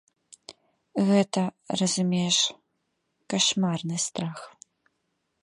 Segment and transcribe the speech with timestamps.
[1.09, 1.43] Гэта,
[1.81, 2.37] разумееш,
[3.35, 4.39] кашмарны страх.